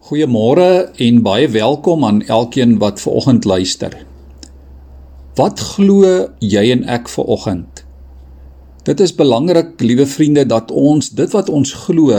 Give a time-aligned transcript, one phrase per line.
[0.00, 3.92] Goeiemôre en baie welkom aan elkeen wat ver oggend luister.
[5.36, 6.08] Wat glo
[6.40, 7.82] jy en ek ver oggend?
[8.88, 12.16] Dit is belangrik, liewe vriende, dat ons dit wat ons glo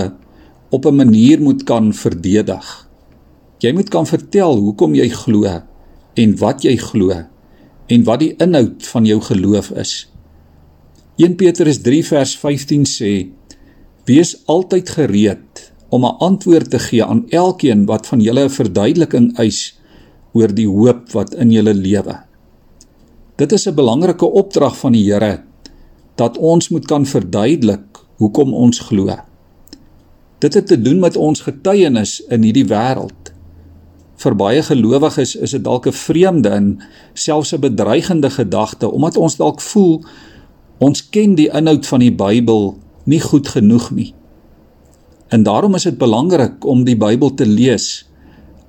[0.69, 2.69] op 'n manier moet kan verdedig.
[3.65, 5.49] Jy moet kan vertel hoekom jy glo
[6.13, 7.25] en wat jy glo
[7.87, 10.07] en wat die inhoud van jou geloof is.
[11.17, 13.27] 1 Petrus 3 vers 15 sê:
[14.05, 19.37] Wees altyd gereed om 'n antwoord te gee aan elkeen wat van julle 'n verduideliking
[19.37, 19.79] eis
[20.33, 22.15] oor die hoop wat in julle lewe.
[23.35, 25.43] Dit is 'n belangrike opdrag van die Here
[26.15, 29.15] dat ons moet kan verduidelik hoekom ons glo.
[30.39, 33.33] Dit het te doen met ons getuienis in hierdie wêreld.
[34.15, 36.81] Vir baie gelowiges is dit dalk 'n vreemde en
[37.13, 40.03] selfs 'n bedreigende gedagte omdat ons dalk voel
[40.77, 44.13] ons ken die inhoud van die Bybel nie goed genoeg nie.
[45.31, 48.03] En daarom is dit belangrik om die Bybel te lees,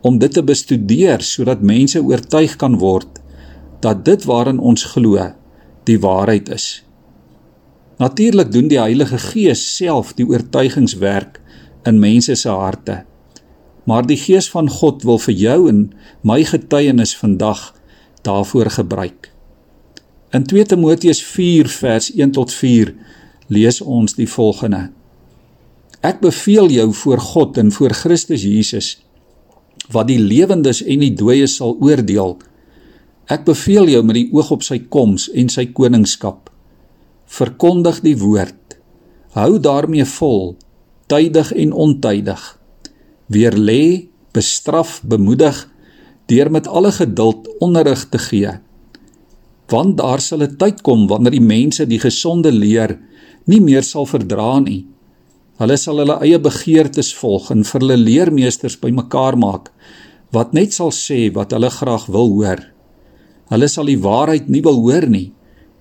[0.00, 3.18] om dit te bestudeer sodat mense oortuig kan word
[3.82, 5.18] dat dit waarin ons glo,
[5.90, 6.66] die waarheid is.
[7.98, 11.40] Natuurlik doen die Heilige Gees self die oortuigingswerk
[11.86, 13.02] in mense se harte.
[13.84, 15.84] Maar die Gees van God wil vir jou en
[16.22, 17.72] my getuienis vandag
[18.22, 19.32] daarvoor gebruik.
[20.30, 22.94] In 2 Timoteus 4 vers 1 tot 4
[23.50, 24.88] lees ons die volgende:
[26.02, 28.96] Ek beveel jou voor God en voor Christus Jesus
[29.92, 32.36] wat die lewendes en die dooies sal oordeel.
[33.30, 36.50] Ek beveel jou met die oog op sy koms en sy koningskap.
[37.28, 38.76] Verkondig die woord.
[39.36, 40.54] Hou daarmee vol,
[41.12, 42.40] tydig en ontydig.
[43.32, 45.66] Weer lê, bestraf, bemoedig
[46.30, 48.52] deur met alle geduld onderrig te gee.
[49.68, 52.98] Want daar sal 'n tyd kom wanneer die mense die gesonde leer
[53.44, 54.91] nie meer sal verdra nie
[55.60, 59.70] Hulle sal hulle eie begeertes volg en vir hulle leermeesters bymekaar maak
[60.32, 62.62] wat net sal sê wat hulle graag wil hoor.
[63.52, 65.28] Hulle sal die waarheid nie wil hoor nie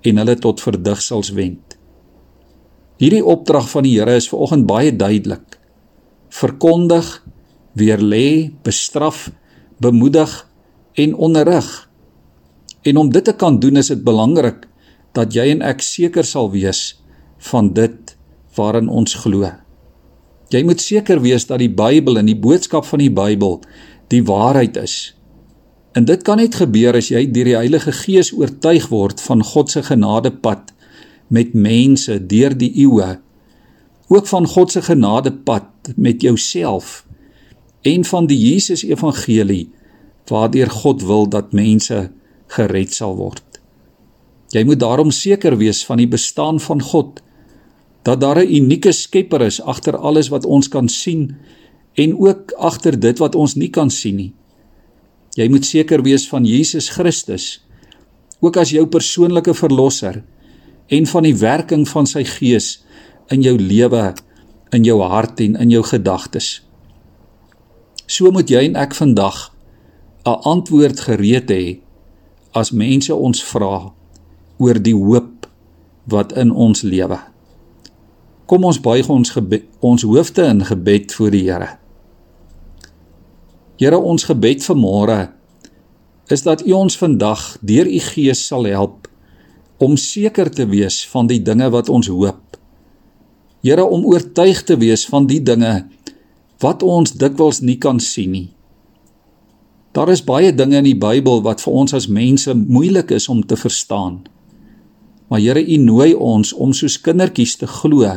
[0.04, 1.78] en hulle tot verdigsels wend.
[3.02, 5.56] Hierdie opdrag van die Here is vanoggend baie duidelik.
[6.32, 7.08] Verkondig,
[7.74, 9.30] weerlê, bestraf,
[9.82, 10.36] bemoedig
[11.00, 11.70] en onderrig.
[12.84, 14.68] En om dit te kan doen is dit belangrik
[15.16, 17.00] dat jy en ek seker sal wees
[17.52, 18.11] van dit
[18.56, 19.48] waarin ons glo.
[20.52, 23.62] Jy moet seker wees dat die Bybel en die boodskap van die Bybel
[24.12, 25.14] die waarheid is.
[25.96, 29.72] En dit kan net gebeur as jy deur die Heilige Gees oortuig word van God
[29.72, 30.72] se genadepad
[31.32, 33.18] met mense deur die eeue.
[34.12, 37.06] Ook van God se genadepad met jouself
[37.88, 39.70] en van die Jesus evangelie
[40.32, 42.12] waardeur God wil dat mense
[42.56, 43.44] gered sal word.
[44.52, 47.22] Jy moet daarom seker wees van die bestaan van God
[48.04, 51.36] dat daar 'n unieke Skepper is agter alles wat ons kan sien
[51.94, 54.34] en ook agter dit wat ons nie kan sien nie.
[55.36, 57.62] Jy moet seker wees van Jesus Christus
[58.40, 60.24] ook as jou persoonlike verlosser
[60.88, 62.82] en van die werking van sy gees
[63.32, 64.14] in jou lewe,
[64.76, 66.62] in jou hart en in jou gedagtes.
[68.08, 69.52] So moet jy en ek vandag
[70.26, 71.80] 'n antwoord gereed hê
[72.54, 73.94] as mense ons vra
[74.58, 75.48] oor die hoop
[76.06, 77.20] wat in ons lewe.
[78.52, 81.70] Kom ons buig ons gebed, ons hoofde in gebed voor die Here.
[83.80, 85.20] Here, ons gebed vir môre
[86.32, 89.08] is dat U ons vandag deur U Gees sal help
[89.80, 92.58] om seker te wees van die dinge wat ons hoop.
[93.64, 95.86] Here, om oortuig te wees van die dinge
[96.60, 98.50] wat ons dikwels nie kan sien nie.
[99.96, 103.46] Daar is baie dinge in die Bybel wat vir ons as mense moeilik is om
[103.48, 104.20] te verstaan.
[105.32, 108.12] Maar Here, U nooi ons om soos kindertjies te glo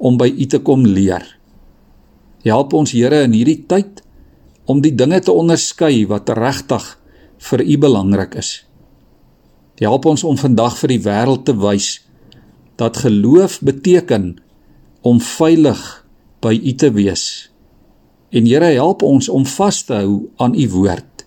[0.00, 1.24] om by U te kom leer.
[2.46, 4.00] Help ons Here in hierdie tyd
[4.64, 6.86] om die dinge te onderskei wat regtig
[7.50, 8.52] vir U belangrik is.
[9.80, 11.98] Help ons om vandag vir die wêreld te wys
[12.80, 14.38] dat geloof beteken
[15.04, 15.80] om veilig
[16.40, 17.24] by U te wees.
[18.32, 21.24] En Here help ons om vas te hou aan U woord,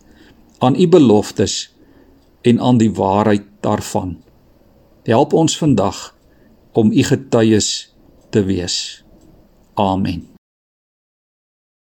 [0.63, 1.69] aan U beloftes
[2.42, 4.18] en aan die waarheid daarvan.
[5.06, 6.13] Help ons vandag
[6.74, 7.93] om U getuies
[8.33, 9.03] te wees.
[9.74, 10.32] Amen.